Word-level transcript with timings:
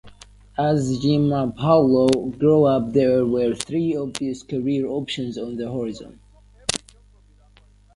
As 0.57 0.97
Giampaolo 0.97 2.35
grew 2.39 2.63
up 2.65 2.91
there 2.91 3.23
were 3.23 3.53
three 3.53 3.95
obvious 3.95 4.41
career 4.41 4.87
options 4.87 5.37
on 5.37 5.57
the 5.57 5.71
horizon. 5.71 6.19